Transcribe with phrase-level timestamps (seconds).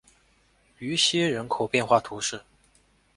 [0.79, 2.41] 于西人口变化图示